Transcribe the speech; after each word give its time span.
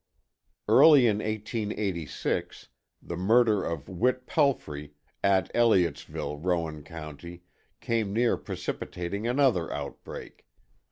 Early 0.67 1.05
in 1.05 1.17
1886, 1.19 2.69
the 3.03 3.15
murder 3.15 3.63
of 3.63 3.87
Whit 3.87 4.25
Pelfrey, 4.25 4.93
at 5.23 5.51
Elliottsville, 5.53 6.39
Rowan 6.43 6.81
County, 6.83 7.43
came 7.81 8.11
near 8.11 8.35
precipitating 8.35 9.27
another 9.27 9.71
outbreak. 9.71 10.47